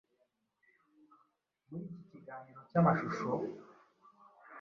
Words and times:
Muri 1.67 1.83
iki 1.91 2.03
kiganiro 2.11 2.59
cy’amashusho 2.69 3.29